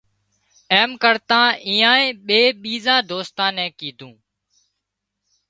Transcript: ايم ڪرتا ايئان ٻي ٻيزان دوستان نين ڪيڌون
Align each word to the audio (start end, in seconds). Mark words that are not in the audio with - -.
ايم 0.75 0.91
ڪرتا 1.03 1.39
ايئان 1.69 2.01
ٻي 2.27 2.41
ٻيزان 2.61 2.99
دوستان 3.11 3.49
نين 3.57 3.69
ڪيڌون 3.79 4.13